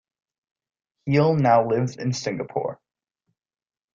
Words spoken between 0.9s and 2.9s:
Heal now lives in Singapore.